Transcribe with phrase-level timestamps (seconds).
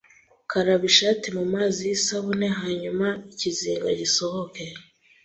[0.49, 4.63] Karaba ishati mumazi yisabune hanyuma ikizinga gisohoke